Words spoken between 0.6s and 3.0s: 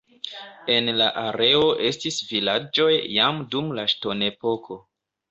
En la areo estis vilaĝoj